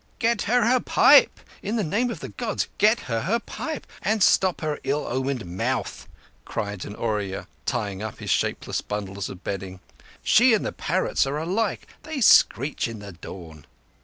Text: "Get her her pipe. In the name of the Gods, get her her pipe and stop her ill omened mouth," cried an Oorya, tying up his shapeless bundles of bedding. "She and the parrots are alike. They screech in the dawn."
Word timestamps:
"Get 0.17 0.41
her 0.49 0.65
her 0.65 0.79
pipe. 0.79 1.39
In 1.61 1.75
the 1.75 1.83
name 1.83 2.09
of 2.09 2.21
the 2.21 2.29
Gods, 2.29 2.67
get 2.79 3.01
her 3.01 3.21
her 3.21 3.37
pipe 3.39 3.85
and 4.01 4.23
stop 4.23 4.61
her 4.61 4.79
ill 4.83 5.05
omened 5.05 5.45
mouth," 5.45 6.07
cried 6.43 6.85
an 6.85 6.95
Oorya, 6.95 7.45
tying 7.67 8.01
up 8.01 8.17
his 8.17 8.31
shapeless 8.31 8.81
bundles 8.81 9.29
of 9.29 9.43
bedding. 9.43 9.79
"She 10.23 10.55
and 10.55 10.65
the 10.65 10.71
parrots 10.71 11.27
are 11.27 11.37
alike. 11.37 11.85
They 12.01 12.19
screech 12.19 12.87
in 12.87 12.97
the 12.97 13.11
dawn." 13.11 13.65